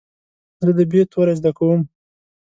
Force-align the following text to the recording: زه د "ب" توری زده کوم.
زه 0.63 0.71
د 0.77 0.79
"ب" 0.91 0.91
توری 1.11 1.33
زده 1.39 1.51
کوم. 1.57 1.81